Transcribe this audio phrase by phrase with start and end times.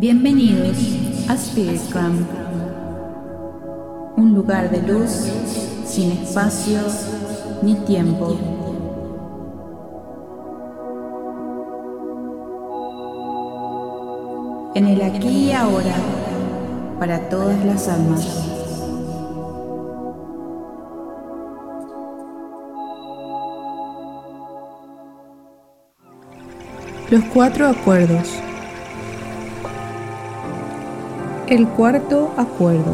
[0.00, 0.76] Bienvenidos
[1.28, 2.24] a Spirit Camp,
[4.16, 5.10] un lugar de luz
[5.84, 6.78] sin espacio
[7.62, 8.38] ni tiempo.
[14.76, 15.96] En el aquí y ahora,
[17.00, 18.24] para todas las almas.
[27.10, 28.47] Los cuatro acuerdos.
[31.50, 32.92] El cuarto acuerdo.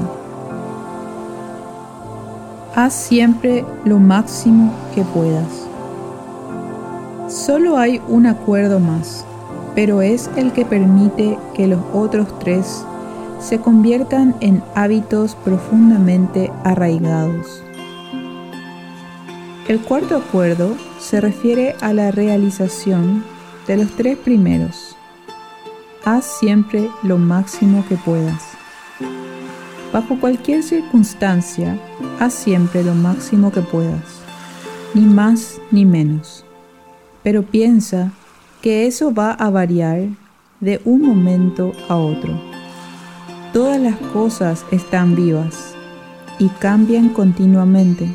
[2.76, 5.66] Haz siempre lo máximo que puedas.
[7.28, 9.26] Solo hay un acuerdo más,
[9.74, 12.86] pero es el que permite que los otros tres
[13.40, 17.60] se conviertan en hábitos profundamente arraigados.
[19.66, 23.24] El cuarto acuerdo se refiere a la realización
[23.66, 24.94] de los tres primeros.
[26.06, 28.53] Haz siempre lo máximo que puedas.
[29.94, 31.78] Bajo cualquier circunstancia,
[32.18, 34.22] haz siempre lo máximo que puedas,
[34.92, 36.44] ni más ni menos.
[37.22, 38.10] Pero piensa
[38.60, 40.08] que eso va a variar
[40.58, 42.36] de un momento a otro.
[43.52, 45.76] Todas las cosas están vivas
[46.40, 48.08] y cambian continuamente,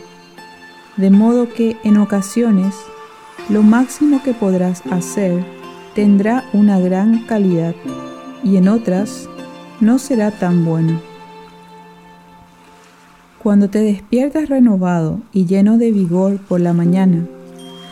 [0.98, 2.76] de modo que en ocasiones
[3.48, 5.46] lo máximo que podrás hacer
[5.96, 7.74] tendrá una gran calidad
[8.44, 9.30] y en otras
[9.80, 11.09] no será tan bueno.
[13.42, 17.26] Cuando te despiertas renovado y lleno de vigor por la mañana,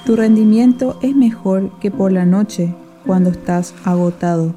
[0.05, 4.53] tu rendimiento es mejor que por la noche cuando estás agotado.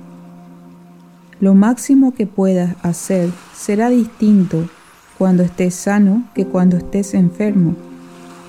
[1.39, 4.69] Lo máximo que puedas hacer será distinto
[5.17, 7.77] cuando estés sano que cuando estés enfermo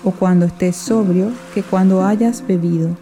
[0.03, 2.97] o cuando estés sobrio que cuando hayas bebido.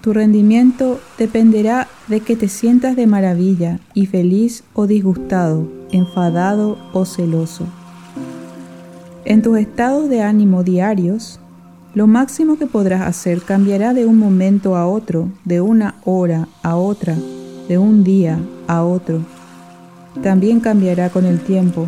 [0.00, 7.04] Tu rendimiento dependerá de que te sientas de maravilla y feliz o disgustado, enfadado o
[7.04, 7.66] celoso.
[9.26, 11.38] En tus estados de ánimo diarios,
[11.94, 16.76] lo máximo que podrás hacer cambiará de un momento a otro, de una hora a
[16.76, 17.16] otra,
[17.68, 19.20] de un día a otro.
[20.22, 21.86] También cambiará con el tiempo,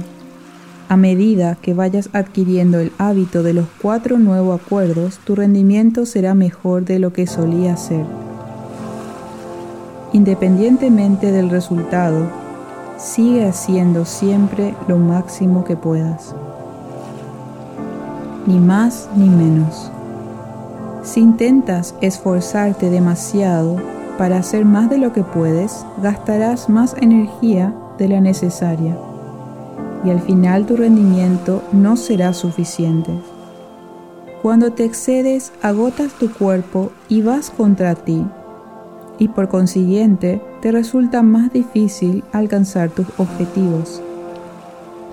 [0.93, 6.35] a medida que vayas adquiriendo el hábito de los cuatro nuevos acuerdos, tu rendimiento será
[6.35, 8.05] mejor de lo que solía ser.
[10.13, 12.27] Independientemente del resultado,
[12.99, 16.35] sigue haciendo siempre lo máximo que puedas.
[18.47, 19.91] Ni más ni menos.
[21.05, 23.77] Si intentas esforzarte demasiado
[24.19, 28.95] para hacer más de lo que puedes, gastarás más energía de la necesaria
[30.05, 33.13] y al final tu rendimiento no será suficiente.
[34.43, 38.25] Cuando te excedes, agotas tu cuerpo y vas contra ti,
[39.19, 44.03] y por consiguiente te resulta más difícil alcanzar tus objetivos.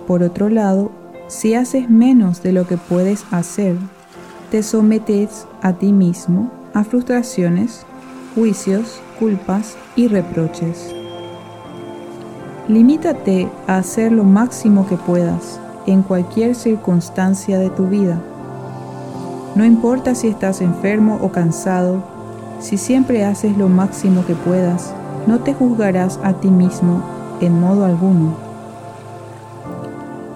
[0.08, 0.92] Por otro lado,
[1.28, 3.76] si haces menos de lo que puedes hacer,
[4.50, 7.86] te sometes a ti mismo a frustraciones,
[8.34, 10.99] juicios, culpas y reproches.
[12.69, 18.22] Limítate a hacer lo máximo que puedas en cualquier circunstancia de tu vida.
[19.56, 22.03] No importa si estás enfermo o cansado,
[22.59, 24.94] si siempre haces lo máximo que puedas,
[25.25, 27.02] no te juzgarás a ti mismo
[27.41, 28.35] en modo alguno.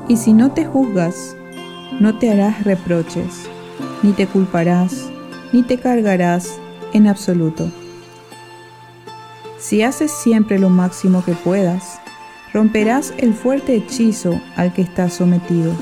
[0.07, 1.35] Y si no te juzgas,
[1.99, 3.47] no te harás reproches,
[4.01, 5.11] ni te culparás,
[5.51, 6.57] ni te cargarás
[6.93, 7.69] en absoluto.
[9.59, 11.99] Si haces siempre lo máximo que puedas,
[12.53, 15.73] romperás el fuerte hechizo al que estás sometido.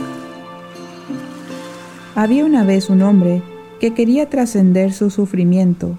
[2.15, 3.41] Había una vez un hombre
[3.79, 5.97] que quería trascender su sufrimiento,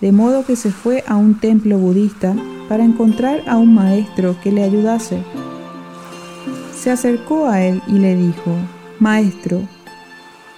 [0.00, 2.34] de modo que se fue a un templo budista
[2.68, 5.18] para encontrar a un maestro que le ayudase.
[6.76, 8.52] Se acercó a él y le dijo,
[9.00, 9.62] Maestro,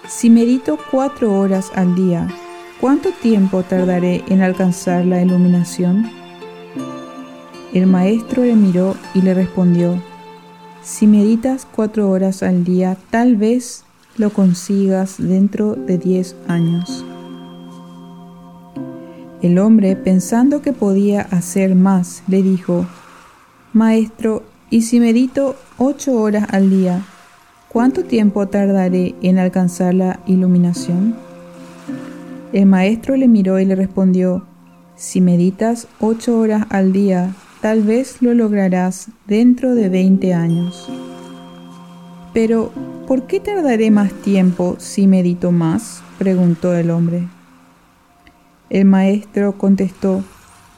[0.08, 2.28] si medito cuatro horas al día,
[2.80, 6.19] ¿cuánto tiempo tardaré en alcanzar la iluminación?
[7.72, 10.02] El maestro le miró y le respondió,
[10.82, 13.84] si meditas cuatro horas al día, tal vez
[14.16, 17.04] lo consigas dentro de diez años.
[19.40, 22.86] El hombre, pensando que podía hacer más, le dijo,
[23.72, 27.02] Maestro, ¿y si medito ocho horas al día,
[27.68, 31.14] cuánto tiempo tardaré en alcanzar la iluminación?
[32.52, 34.44] El maestro le miró y le respondió,
[34.96, 40.88] Si meditas ocho horas al día, Tal vez lo lograrás dentro de 20 años.
[42.32, 42.70] Pero,
[43.06, 46.02] ¿por qué tardaré más tiempo si medito más?
[46.18, 47.28] preguntó el hombre.
[48.70, 50.24] El maestro contestó,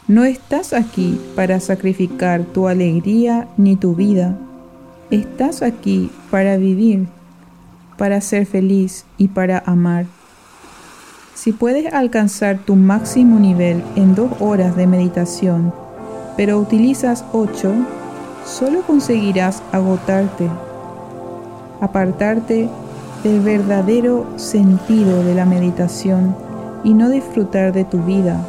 [0.09, 4.37] No estás aquí para sacrificar tu alegría ni tu vida.
[5.13, 7.07] Estás aquí para vivir,
[7.97, 10.07] para ser feliz y para amar.
[11.35, 15.73] Si puedes alcanzar tu máximo nivel en dos horas de meditación,
[16.37, 17.73] pero utilizas ocho,
[18.45, 20.49] solo conseguirás agotarte,
[21.81, 22.69] apartarte
[23.23, 26.35] del verdadero sentido de la meditación
[26.85, 28.41] y no disfrutar de tu vida.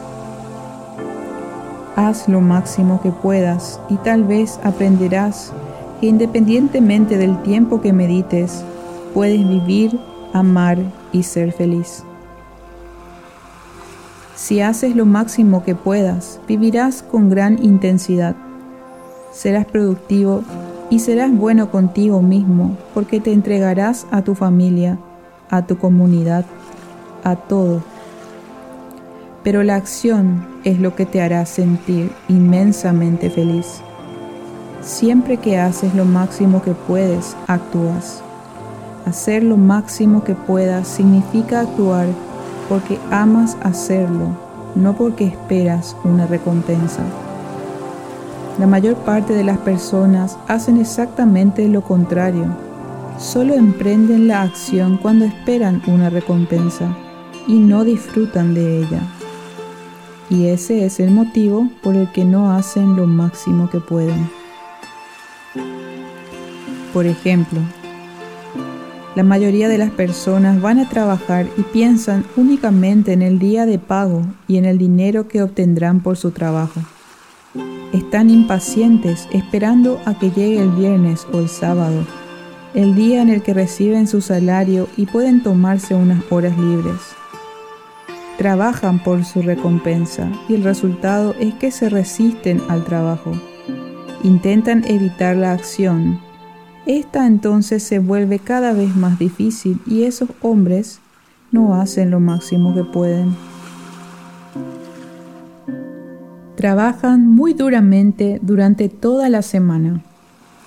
[1.95, 5.51] Haz lo máximo que puedas y tal vez aprenderás
[6.01, 8.63] que independientemente del tiempo que medites,
[9.13, 9.99] puedes vivir,
[10.33, 10.79] amar
[11.11, 12.03] y ser feliz.
[14.35, 18.35] Si haces lo máximo que puedas, vivirás con gran intensidad.
[19.31, 20.43] Serás productivo
[20.89, 24.97] y serás bueno contigo mismo porque te entregarás a tu familia,
[25.49, 26.45] a tu comunidad,
[27.23, 27.83] a todo.
[29.43, 33.81] Pero la acción es lo que te hará sentir inmensamente feliz.
[34.81, 38.23] Siempre que haces lo máximo que puedes, actúas.
[39.05, 42.07] Hacer lo máximo que puedas significa actuar
[42.69, 44.29] porque amas hacerlo,
[44.75, 47.03] no porque esperas una recompensa.
[48.59, 52.45] La mayor parte de las personas hacen exactamente lo contrario.
[53.17, 56.95] Solo emprenden la acción cuando esperan una recompensa
[57.47, 59.01] y no disfrutan de ella.
[60.29, 64.29] Y ese es el motivo por el que no hacen lo máximo que pueden.
[66.93, 67.59] Por ejemplo,
[69.15, 73.77] la mayoría de las personas van a trabajar y piensan únicamente en el día de
[73.77, 76.81] pago y en el dinero que obtendrán por su trabajo.
[77.93, 82.07] Están impacientes esperando a que llegue el viernes o el sábado,
[82.73, 86.99] el día en el que reciben su salario y pueden tomarse unas horas libres.
[88.39, 93.31] Trabajan por su recompensa y el resultado es que se resisten al trabajo.
[94.23, 96.19] Intentan evitar la acción
[96.85, 100.99] esta entonces se vuelve cada vez más difícil y esos hombres
[101.51, 103.35] no hacen lo máximo que pueden.
[106.55, 110.01] Trabajan muy duramente durante toda la semana.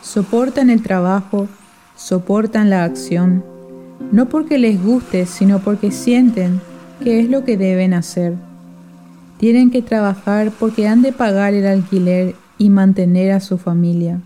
[0.01, 1.49] Soportan el trabajo,
[1.97, 3.45] soportan la acción,
[4.13, 6.61] no porque les guste, sino porque sienten
[7.03, 8.35] que es lo que deben hacer.
[9.39, 14.21] Tienen que trabajar porque han de pagar el alquiler y mantener a su familia.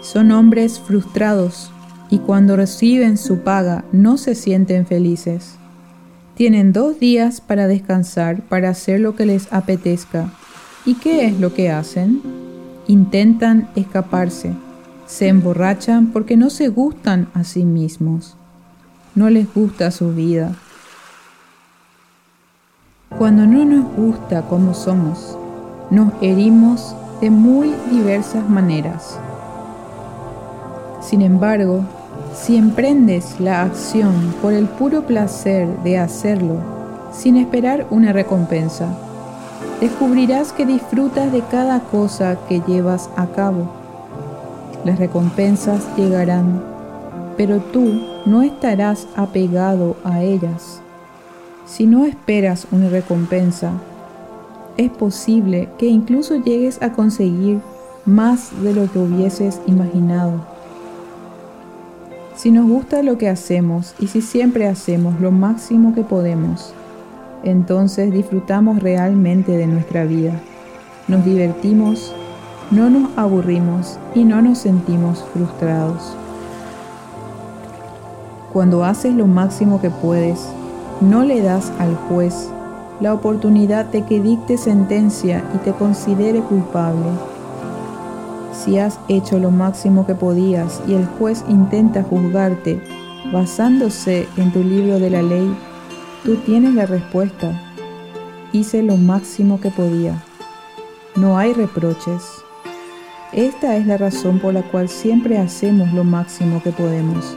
[0.00, 1.70] Son hombres frustrados
[2.08, 5.56] y cuando reciben su paga no se sienten felices.
[6.34, 10.32] Tienen dos días para descansar, para hacer lo que les apetezca.
[10.86, 12.22] ¿Y qué es lo que hacen?
[12.88, 14.54] Intentan escaparse.
[15.06, 18.36] Se emborrachan porque no se gustan a sí mismos.
[19.14, 20.56] No les gusta su vida.
[23.18, 25.36] Cuando no nos gusta como somos,
[25.90, 29.18] nos herimos de muy diversas maneras.
[31.00, 31.84] Sin embargo,
[32.34, 36.56] si emprendes la acción por el puro placer de hacerlo,
[37.12, 38.86] sin esperar una recompensa,
[39.80, 43.70] descubrirás que disfrutas de cada cosa que llevas a cabo.
[44.84, 46.62] Las recompensas llegarán,
[47.36, 50.80] pero tú no estarás apegado a ellas.
[51.66, 53.72] Si no esperas una recompensa,
[54.76, 57.60] es posible que incluso llegues a conseguir
[58.06, 60.49] más de lo que hubieses imaginado.
[62.40, 66.72] Si nos gusta lo que hacemos y si siempre hacemos lo máximo que podemos,
[67.44, 70.40] entonces disfrutamos realmente de nuestra vida.
[71.06, 72.14] Nos divertimos,
[72.70, 76.16] no nos aburrimos y no nos sentimos frustrados.
[78.54, 80.48] Cuando haces lo máximo que puedes,
[81.02, 82.48] no le das al juez
[83.02, 87.04] la oportunidad de que dicte sentencia y te considere culpable
[88.52, 92.80] si has hecho lo máximo que podías y el juez intenta juzgarte
[93.32, 95.54] basándose en tu libro de la ley,
[96.24, 97.52] tú tienes la respuesta.
[98.52, 100.22] Hice lo máximo que podía.
[101.16, 102.22] No hay reproches.
[103.32, 107.36] Esta es la razón por la cual siempre hacemos lo máximo que podemos.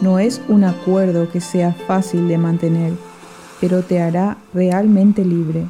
[0.00, 2.92] No es un acuerdo que sea fácil de mantener,
[3.60, 5.64] pero te hará realmente libre.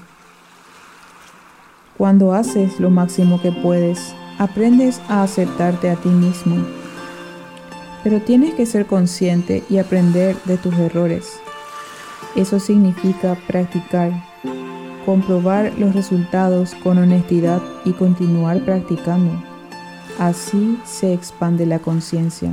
[1.97, 6.65] Cuando haces lo máximo que puedes, aprendes a aceptarte a ti mismo.
[8.03, 11.39] Pero tienes que ser consciente y aprender de tus errores.
[12.35, 14.13] Eso significa practicar,
[15.05, 19.33] comprobar los resultados con honestidad y continuar practicando.
[20.19, 22.53] Así se expande la conciencia.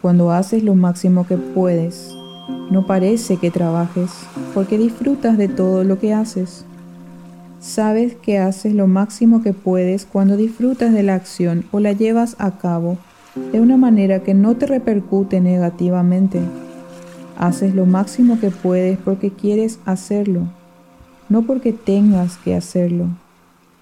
[0.00, 2.14] Cuando haces lo máximo que puedes,
[2.70, 4.10] No parece que trabajes,
[4.52, 6.66] porque disfrutas de todo lo que haces.
[7.64, 12.36] Sabes que haces lo máximo que puedes cuando disfrutas de la acción o la llevas
[12.38, 12.98] a cabo
[13.52, 16.42] de una manera que no te repercute negativamente.
[17.38, 20.42] Haces lo máximo que puedes porque quieres hacerlo,
[21.30, 23.06] no porque tengas que hacerlo,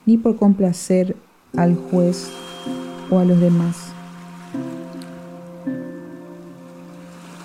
[0.06, 1.16] ni por complacer
[1.56, 2.30] al juez
[3.10, 3.88] o a los demás.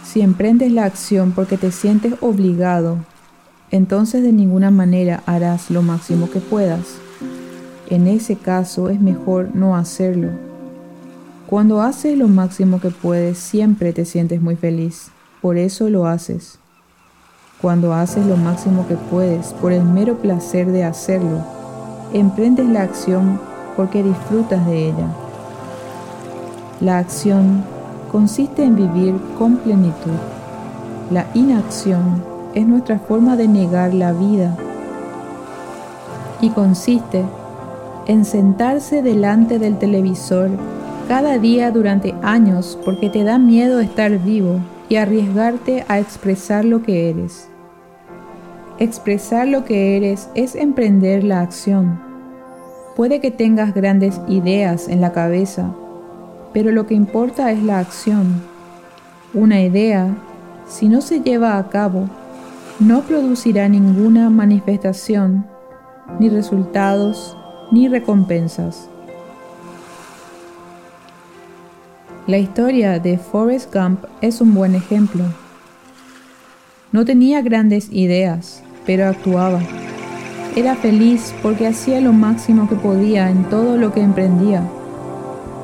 [0.03, 3.00] Si emprendes la acción porque te sientes obligado,
[3.72, 6.98] entonces de ninguna manera harás lo máximo que puedas.
[7.90, 10.30] En ese caso es mejor no hacerlo.
[11.48, 15.12] Cuando haces lo máximo que puedes, siempre te sientes muy feliz.
[15.42, 16.60] Por eso lo haces.
[17.62, 21.44] Cuando haces lo máximo que puedes por el mero placer de hacerlo,
[22.14, 23.40] emprendes la acción
[23.76, 25.08] porque disfrutas de ella.
[26.80, 27.64] La acción
[28.12, 30.12] consiste en vivir con plenitud.
[31.10, 34.58] La inacción es nuestra forma de negar la vida
[36.42, 37.24] y consiste
[38.08, 40.50] en sentarse delante del televisor
[41.08, 44.60] cada día durante años porque te da miedo estar vivo
[44.90, 47.48] y arriesgarte a expresar lo que eres.
[48.80, 52.02] Expresar lo que eres es emprender la acción.
[52.96, 55.76] Puede que tengas grandes ideas en la cabeza,
[56.54, 58.42] pero lo que importa es la acción.
[59.36, 60.08] Una idea,
[60.68, 62.10] si no se lleva a cabo,
[62.79, 65.46] no producirá ninguna manifestación,
[66.19, 67.36] ni resultados,
[67.72, 68.89] ni recompensas.
[72.27, 75.24] La historia de Forrest Gump es un buen ejemplo.
[76.91, 79.60] No tenía grandes ideas, pero actuaba.
[80.55, 84.63] Era feliz porque hacía lo máximo que podía en todo lo que emprendía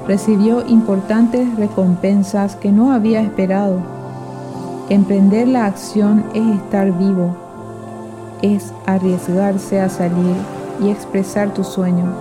[0.07, 3.92] recibió importantes recompensas que no había esperado.
[4.89, 7.37] Emprender la acción es estar vivo,
[8.41, 10.35] es arriesgarse a salir
[10.83, 12.13] y expresar tu sueño.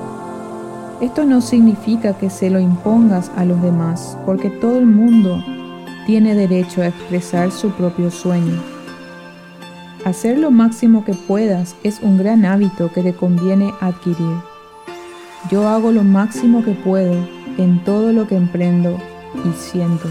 [1.00, 5.42] Esto no significa que se lo impongas a los demás, porque todo el mundo
[6.07, 8.62] tiene derecho a expresar su propio sueño.
[10.04, 14.37] Hacer lo máximo que puedas es un gran hábito que te conviene adquirir.
[15.50, 17.26] Yo hago lo máximo que puedo
[17.59, 18.99] en todo lo que emprendo
[19.45, 20.09] y siento.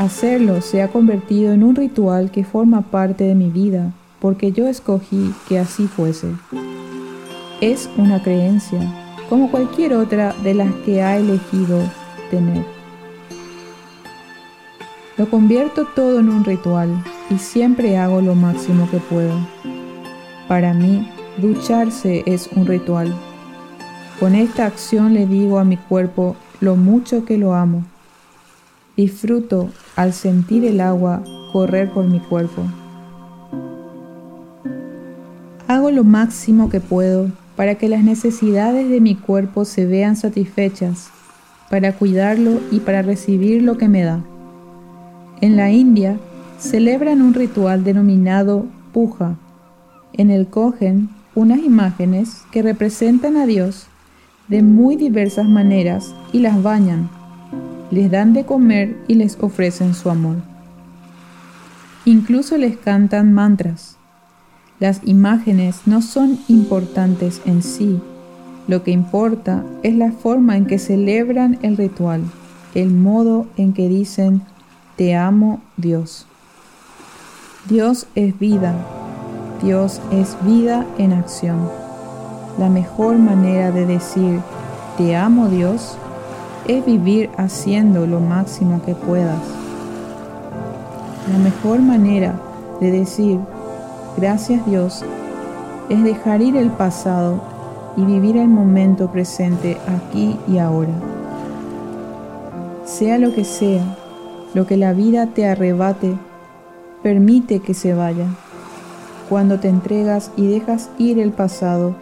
[0.00, 4.66] Hacerlo se ha convertido en un ritual que forma parte de mi vida porque yo
[4.66, 6.28] escogí que así fuese.
[7.60, 8.80] Es una creencia,
[9.28, 11.82] como cualquier otra de las que ha elegido
[12.30, 12.64] tener.
[15.18, 16.88] Lo convierto todo en un ritual
[17.28, 19.34] y siempre hago lo máximo que puedo.
[20.48, 23.14] Para mí, ducharse es un ritual.
[24.18, 27.84] Con esta acción le digo a mi cuerpo lo mucho que lo amo.
[28.96, 32.62] Disfruto al sentir el agua correr por mi cuerpo.
[35.68, 41.10] Hago lo máximo que puedo para que las necesidades de mi cuerpo se vean satisfechas,
[41.68, 44.24] para cuidarlo y para recibir lo que me da.
[45.40, 46.18] En la India
[46.58, 49.36] celebran un ritual denominado puja.
[50.12, 53.86] En el cogen unas imágenes que representan a Dios
[54.48, 57.08] de muy diversas maneras y las bañan,
[57.90, 60.36] les dan de comer y les ofrecen su amor.
[62.04, 63.96] Incluso les cantan mantras.
[64.78, 68.00] Las imágenes no son importantes en sí,
[68.70, 72.22] lo que importa es la forma en que celebran el ritual,
[72.74, 74.42] el modo en que dicen,
[74.96, 76.26] te amo Dios.
[77.68, 78.74] Dios es vida,
[79.60, 81.68] Dios es vida en acción.
[82.58, 84.40] La mejor manera de decir
[84.96, 85.96] te amo Dios
[86.66, 89.40] es vivir haciendo lo máximo que puedas.
[91.30, 92.34] La mejor manera
[92.80, 93.38] de decir
[94.16, 95.04] gracias Dios
[95.88, 97.40] es dejar ir el pasado
[97.96, 100.92] y vivir el momento presente aquí y ahora.
[102.84, 103.96] Sea lo que sea,
[104.54, 106.16] lo que la vida te arrebate,
[107.02, 108.26] permite que se vaya.
[109.28, 111.94] Cuando te entregas y dejas ir el pasado,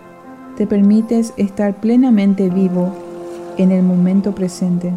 [0.56, 2.92] te permites estar plenamente vivo
[3.58, 4.92] en el momento presente.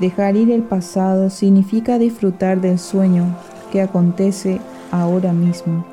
[0.00, 3.24] Dejar ir el pasado significa disfrutar del sueño
[3.72, 5.84] que acontece ahora mismo.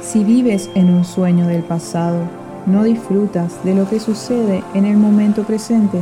[0.00, 2.20] Si vives en un sueño del pasado,
[2.64, 6.00] no disfrutas de lo que sucede en el momento presente,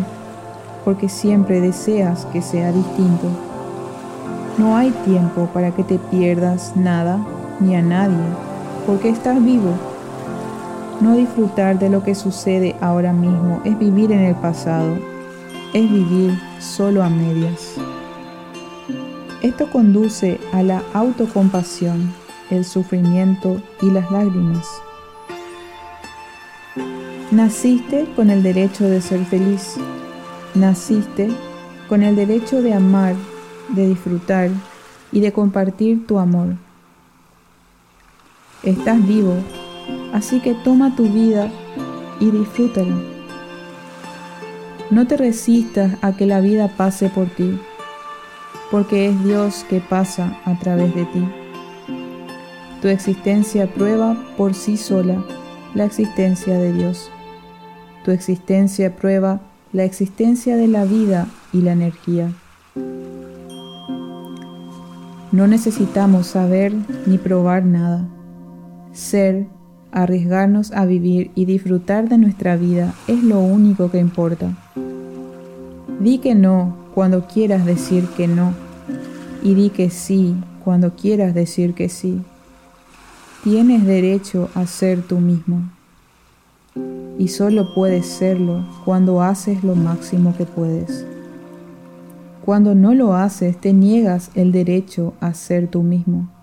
[0.84, 3.26] porque siempre deseas que sea distinto.
[4.58, 7.18] No hay tiempo para que te pierdas nada
[7.58, 8.44] ni a nadie
[8.86, 9.93] porque estás vivo.
[11.00, 14.96] No disfrutar de lo que sucede ahora mismo es vivir en el pasado,
[15.72, 17.74] es vivir solo a medias.
[19.42, 22.14] Esto conduce a la autocompasión,
[22.50, 24.66] el sufrimiento y las lágrimas.
[27.30, 29.74] Naciste con el derecho de ser feliz.
[30.54, 31.30] Naciste
[31.88, 33.16] con el derecho de amar,
[33.70, 34.50] de disfrutar
[35.10, 36.54] y de compartir tu amor.
[38.62, 39.34] Estás vivo,
[40.12, 41.50] así que toma tu vida
[42.20, 42.96] y disfrútala.
[44.90, 47.58] No te resistas a que la vida pase por ti,
[48.70, 51.28] porque es Dios que pasa a través de ti.
[52.82, 55.24] Tu existencia prueba por sí sola
[55.74, 57.10] la existencia de Dios.
[58.04, 59.40] Tu existencia prueba
[59.72, 62.30] la existencia de la vida y la energía.
[65.32, 66.72] No necesitamos saber
[67.06, 68.06] ni probar nada.
[68.92, 69.46] Ser,
[69.94, 74.52] arriesgarnos a vivir y disfrutar de nuestra vida es lo único que importa.
[76.00, 78.52] Di que no cuando quieras decir que no
[79.42, 80.34] y di que sí
[80.64, 82.20] cuando quieras decir que sí.
[83.44, 85.62] Tienes derecho a ser tú mismo
[87.18, 91.06] y solo puedes serlo cuando haces lo máximo que puedes.
[92.44, 96.33] Cuando no lo haces, te niegas el derecho a ser tú mismo.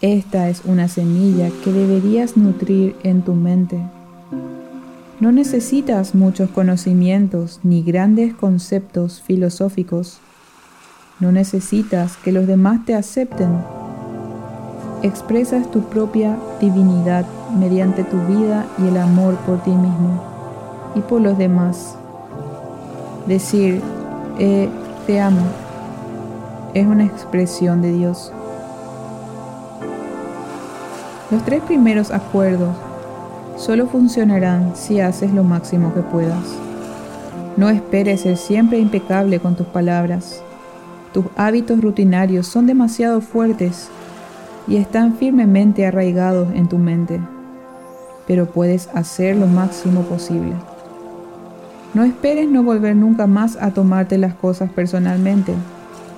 [0.00, 3.78] Esta es una semilla que deberías nutrir en tu mente.
[5.20, 10.18] No necesitas muchos conocimientos ni grandes conceptos filosóficos.
[11.20, 13.50] No necesitas que los demás te acepten.
[15.02, 17.26] Expresas tu propia divinidad
[17.58, 20.22] mediante tu vida y el amor por ti mismo
[20.94, 21.96] y por los demás.
[23.26, 23.82] Decir,
[24.38, 24.68] eh,
[25.06, 25.44] te amo
[26.74, 28.32] es una expresión de Dios.
[31.30, 32.74] Los tres primeros acuerdos
[33.56, 36.44] solo funcionarán si haces lo máximo que puedas.
[37.56, 40.42] No esperes ser siempre impecable con tus palabras.
[41.12, 43.90] Tus hábitos rutinarios son demasiado fuertes
[44.66, 47.20] y están firmemente arraigados en tu mente,
[48.26, 50.54] pero puedes hacer lo máximo posible.
[51.94, 55.54] No esperes no volver nunca más a tomarte las cosas personalmente.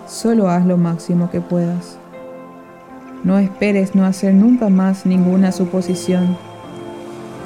[0.07, 1.99] Solo haz lo máximo que puedas.
[3.25, 6.37] No esperes no hacer nunca más ninguna suposición,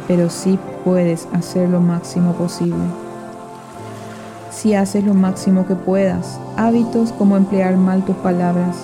[0.08, 2.82] pero sí puedes hacer lo máximo posible.
[4.50, 8.74] Si haces lo máximo que puedas, hábitos como emplear mal tus palabras,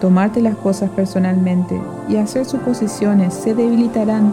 [0.00, 4.32] tomarte las cosas personalmente y hacer suposiciones se debilitarán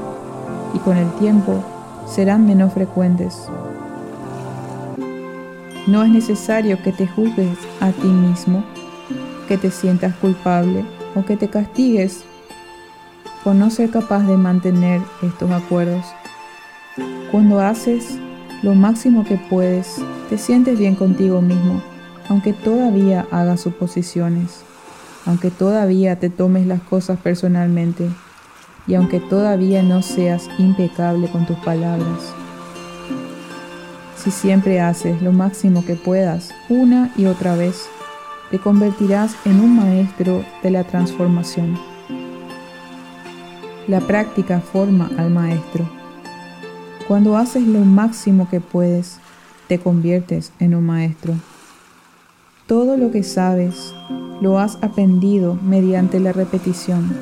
[0.74, 1.62] y con el tiempo
[2.08, 3.50] serán menos frecuentes.
[5.86, 8.64] No es necesario que te juzgues a ti mismo,
[9.50, 10.86] que te sientas culpable
[11.16, 12.24] o que te castigues
[13.44, 16.06] por no ser capaz de mantener estos acuerdos.
[17.32, 18.18] Cuando haces
[18.64, 21.82] lo máximo que puedes, te sientes bien contigo mismo,
[22.28, 24.64] aunque todavía hagas suposiciones,
[25.26, 28.10] aunque todavía te tomes las cosas personalmente
[28.88, 32.34] y aunque todavía no seas impecable con tus palabras.
[34.18, 37.88] Si siempre haces lo máximo que puedas una y otra vez,
[38.52, 41.78] te convertirás en un maestro de la transformación.
[43.88, 45.88] La práctica forma al maestro.
[47.08, 49.20] Cuando haces lo máximo que puedes,
[49.68, 51.34] te conviertes en un maestro.
[52.66, 53.94] Todo lo que sabes
[54.42, 57.16] lo has aprendido mediante la repetición.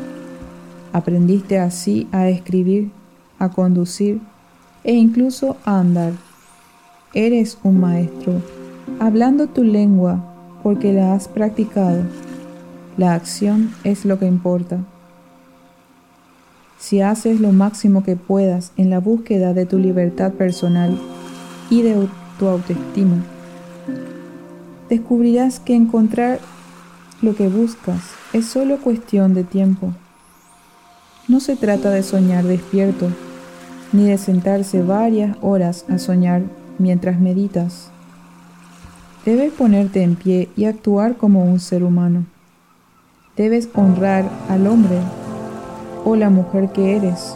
[0.94, 2.92] Aprendiste así a escribir,
[3.40, 4.20] a conducir
[4.84, 6.14] e incluso a andar.
[7.14, 8.42] Eres un maestro,
[9.00, 10.37] hablando tu lengua
[10.68, 12.04] porque la has practicado.
[12.98, 14.80] La acción es lo que importa.
[16.78, 21.00] Si haces lo máximo que puedas en la búsqueda de tu libertad personal
[21.70, 23.16] y de tu autoestima,
[24.90, 26.42] descubrirás que encontrar
[27.22, 28.02] lo que buscas
[28.34, 29.94] es solo cuestión de tiempo.
[31.30, 33.08] No se trata de soñar despierto,
[33.94, 36.42] ni de sentarse varias horas a soñar
[36.78, 37.90] mientras meditas.
[39.28, 42.24] Debes ponerte en pie y actuar como un ser humano.
[43.36, 45.02] Debes honrar al hombre
[46.06, 47.36] o la mujer que eres.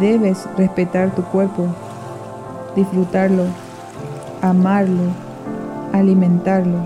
[0.00, 1.66] Debes respetar tu cuerpo,
[2.74, 3.44] disfrutarlo,
[4.40, 5.12] amarlo,
[5.92, 6.78] alimentarlo,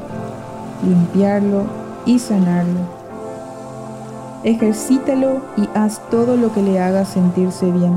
[0.85, 1.62] limpiarlo
[2.05, 2.81] y sanarlo.
[4.42, 7.94] Ejercítalo y haz todo lo que le haga sentirse bien.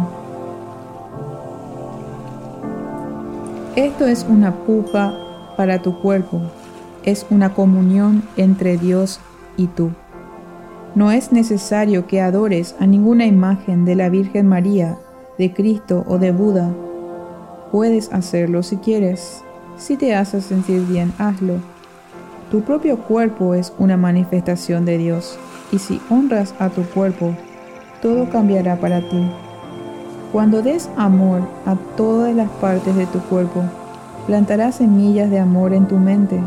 [3.76, 5.25] Esto es una puja
[5.56, 6.42] para tu cuerpo,
[7.04, 9.20] es una comunión entre Dios
[9.58, 9.92] y tú.
[10.96, 14.98] No es necesario que adores a ninguna imagen de la Virgen María,
[15.38, 16.74] de Cristo o de Buda.
[17.72, 19.44] Puedes hacerlo si quieres.
[19.78, 21.56] Si te hace sentir bien, hazlo.
[22.50, 25.38] Tu propio cuerpo es una manifestación de Dios,
[25.72, 27.36] y si honras a tu cuerpo,
[28.02, 29.30] todo cambiará para ti.
[30.32, 33.64] Cuando des amor a todas las partes de tu cuerpo,
[34.26, 36.42] plantarás semillas de amor en tu mente,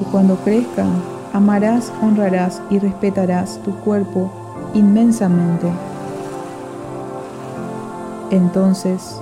[0.00, 0.90] y cuando crezcan,
[1.32, 4.30] amarás, honrarás y respetarás tu cuerpo
[4.74, 5.68] inmensamente.
[8.30, 9.20] Entonces,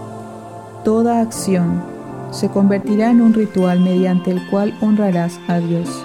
[0.84, 1.82] toda acción
[2.30, 6.04] se convertirá en un ritual mediante el cual honrarás a Dios.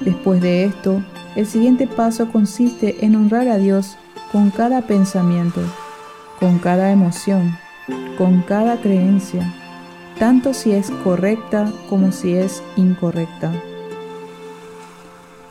[0.00, 1.02] Después de esto,
[1.36, 3.96] el siguiente paso consiste en honrar a Dios
[4.32, 5.60] con cada pensamiento,
[6.40, 7.56] con cada emoción,
[8.18, 9.54] con cada creencia,
[10.20, 13.50] tanto si es correcta como si es incorrecta.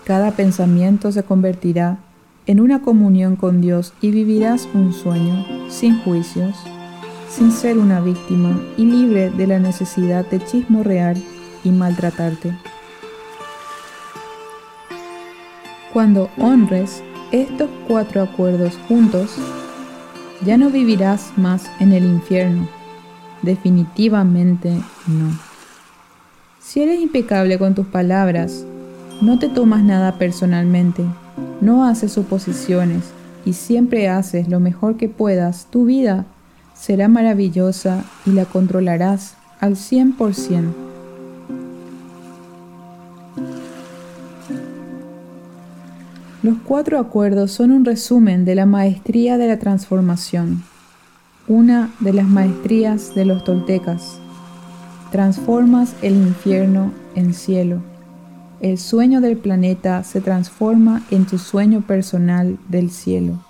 [0.06, 1.98] Cada pensamiento se convertirá
[2.46, 6.56] en una comunión con Dios y vivirás un sueño sin juicios,
[7.30, 11.18] sin ser una víctima y libre de la necesidad de chismorrear
[11.64, 12.56] y maltratarte.
[15.92, 19.36] Cuando honres estos cuatro acuerdos juntos,
[20.46, 22.79] ya no vivirás más en el infierno.
[23.42, 24.70] Definitivamente
[25.08, 25.40] no.
[26.60, 28.66] Si eres impecable con tus palabras,
[29.22, 31.04] no te tomas nada personalmente,
[31.62, 33.04] no haces suposiciones
[33.46, 36.26] y siempre haces lo mejor que puedas, tu vida
[36.74, 40.90] será maravillosa y la controlarás al 100%.
[46.42, 50.64] Los cuatro acuerdos son un resumen de la maestría de la transformación,
[51.50, 54.20] una de las maestrías de los toltecas.
[55.12, 57.82] Transformas el infierno en cielo.
[58.62, 63.44] El sueño del planeta se transforma en tu sueño personal del cielo.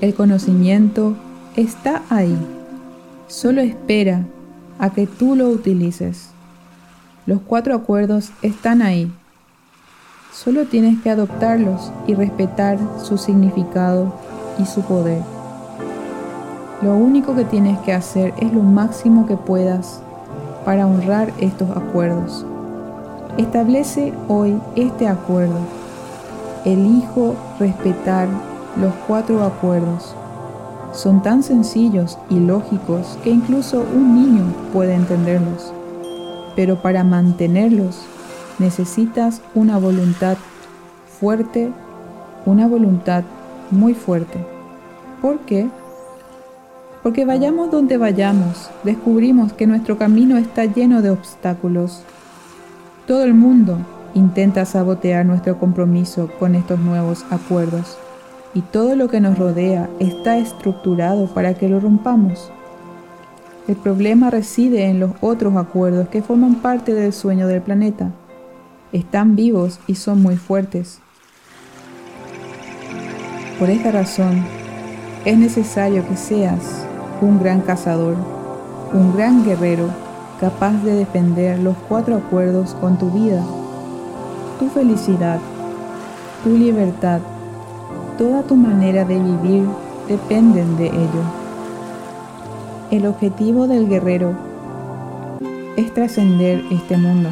[0.00, 1.14] El conocimiento
[1.54, 2.36] está ahí.
[3.28, 4.26] Solo espera
[4.80, 6.30] a que tú lo utilices.
[7.24, 9.12] Los cuatro acuerdos están ahí.
[10.32, 14.12] Solo tienes que adoptarlos y respetar su significado
[14.58, 15.22] y su poder.
[16.82, 20.00] Lo único que tienes que hacer es lo máximo que puedas
[20.64, 22.44] para honrar estos acuerdos.
[23.38, 25.60] Establece hoy este acuerdo.
[26.64, 28.26] Elijo respetar
[28.80, 30.16] los cuatro acuerdos.
[30.92, 35.72] Son tan sencillos y lógicos que incluso un niño puede entenderlos.
[36.56, 38.00] Pero para mantenerlos
[38.58, 40.36] necesitas una voluntad
[41.20, 41.70] fuerte,
[42.44, 43.22] una voluntad
[43.70, 44.44] muy fuerte.
[45.20, 45.68] ¿Por qué?
[47.02, 52.04] Porque vayamos donde vayamos, descubrimos que nuestro camino está lleno de obstáculos
[53.06, 53.78] todo el mundo
[54.14, 57.98] intenta sabotear nuestro compromiso con estos nuevos acuerdos
[58.54, 62.52] y todo lo que nos rodea está estructurado para que lo rompamos.
[63.66, 68.12] El problema reside en los otros acuerdos que forman parte del sueño del planeta.
[68.92, 71.00] Están vivos y son muy fuertes.
[73.58, 74.44] Por esta razón,
[75.24, 76.86] es necesario que seas
[77.22, 78.16] un gran cazador,
[78.92, 79.88] un gran guerrero
[80.40, 83.42] capaz de defender los cuatro acuerdos con tu vida,
[84.58, 85.38] tu felicidad,
[86.42, 87.20] tu libertad,
[88.18, 89.64] toda tu manera de vivir
[90.08, 91.22] dependen de ello.
[92.90, 94.34] El objetivo del guerrero
[95.76, 97.30] es trascender este mundo,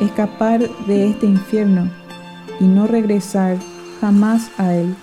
[0.00, 1.90] escapar de este infierno
[2.60, 3.58] y no regresar
[4.00, 4.96] jamás a él.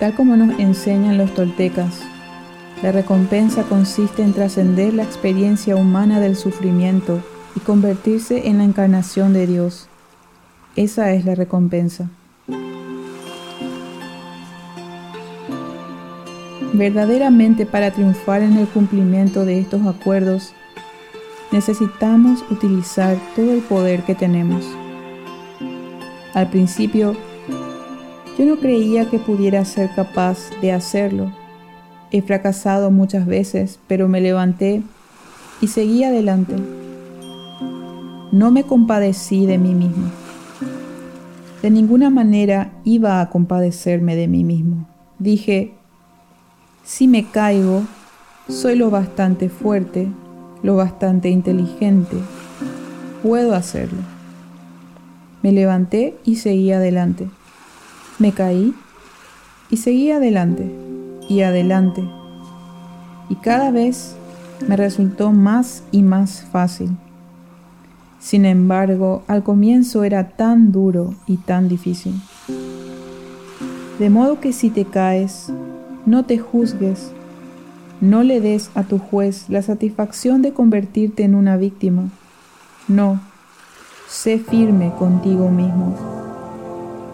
[0.00, 2.00] Tal como nos enseñan los toltecas,
[2.82, 7.22] la recompensa consiste en trascender la experiencia humana del sufrimiento
[7.54, 9.88] y convertirse en la encarnación de Dios.
[10.74, 12.08] Esa es la recompensa.
[16.72, 20.54] Verdaderamente para triunfar en el cumplimiento de estos acuerdos,
[21.52, 24.64] necesitamos utilizar todo el poder que tenemos.
[26.32, 27.16] Al principio,
[28.40, 31.30] yo no creía que pudiera ser capaz de hacerlo
[32.10, 34.82] He fracasado muchas veces, pero me levanté
[35.60, 36.54] y seguí adelante.
[38.32, 40.10] No me compadecí de mí mismo.
[41.60, 44.88] De ninguna manera iba a compadecerme de mí mismo.
[45.18, 45.74] Dije,
[46.82, 47.82] si me caigo,
[48.48, 50.08] soy lo bastante fuerte,
[50.62, 52.16] lo bastante inteligente,
[53.22, 54.00] puedo hacerlo.
[55.42, 57.28] Me levanté y seguí adelante.
[58.20, 58.74] Me caí
[59.70, 60.70] y seguí adelante
[61.26, 62.04] y adelante.
[63.30, 64.14] Y cada vez
[64.68, 66.90] me resultó más y más fácil.
[68.18, 72.14] Sin embargo, al comienzo era tan duro y tan difícil.
[73.98, 75.50] De modo que si te caes,
[76.04, 77.12] no te juzgues,
[78.02, 82.08] No le des a tu juez la satisfacción de convertirte en una víctima.
[82.88, 83.20] No,
[84.08, 86.19] sé firme contigo mismo.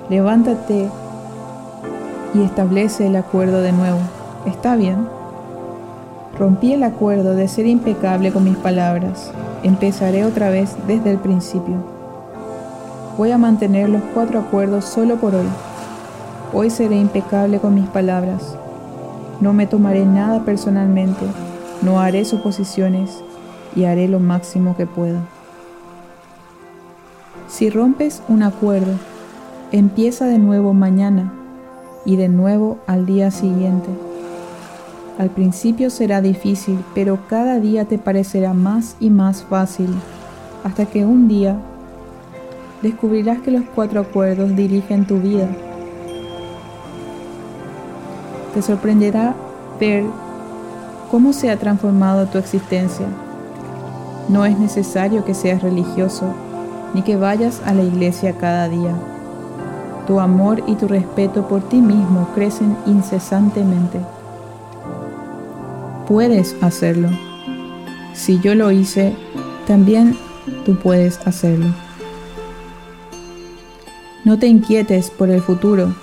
[0.08, 0.88] Levántate
[2.32, 3.98] y establece el acuerdo de nuevo.
[4.46, 5.08] ¿Está bien?
[6.38, 9.32] Rompí el acuerdo de ser impecable con mis palabras.
[9.64, 11.74] Empezaré otra vez desde el principio.
[13.18, 15.48] Voy a mantener los cuatro acuerdos solo por hoy.
[16.52, 18.56] Hoy seré impecable con mis palabras.
[19.40, 21.26] No me tomaré nada personalmente,
[21.82, 23.24] no haré suposiciones
[23.74, 25.20] y haré lo máximo que pueda.
[27.48, 28.92] Si rompes un acuerdo,
[29.72, 31.32] empieza de nuevo mañana
[32.04, 33.88] y de nuevo al día siguiente.
[35.18, 39.88] Al principio será difícil, pero cada día te parecerá más y más fácil,
[40.62, 41.56] hasta que un día
[42.82, 45.48] descubrirás que los cuatro acuerdos dirigen tu vida
[48.56, 49.34] te sorprenderá
[49.78, 50.02] ver
[51.10, 53.04] cómo se ha transformado tu existencia.
[54.30, 56.24] No es necesario que seas religioso
[56.94, 58.94] ni que vayas a la iglesia cada día.
[60.06, 64.00] Tu amor y tu respeto por ti mismo crecen incesantemente.
[66.06, 67.08] Puedes hacerlo.
[68.14, 69.16] Si yo lo hice,
[69.66, 70.16] también
[70.64, 71.66] tú puedes hacerlo.
[74.24, 75.94] No te inquietes por el futuro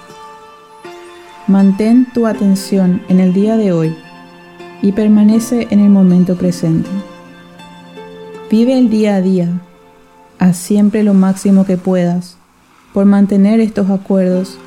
[1.47, 3.93] Mantén tu atención en el día de hoy
[4.81, 6.89] y permanece en el momento presente.
[8.49, 9.49] Vive el día a día,
[10.39, 12.37] haz siempre lo máximo que puedas
[12.93, 14.58] por mantener estos acuerdos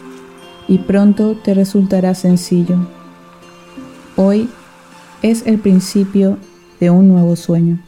[0.69, 2.77] y pronto te resultará sencillo.
[4.17, 4.49] Hoy
[5.23, 6.39] es el principio
[6.81, 7.86] de un nuevo sueño.